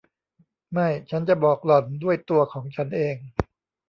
[0.71, 3.15] ไม่ ฉันจะบอกหล่อนด้วยตัวของฉันเอง